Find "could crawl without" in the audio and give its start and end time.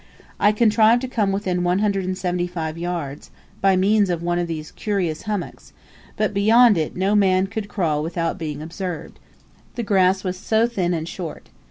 7.45-8.39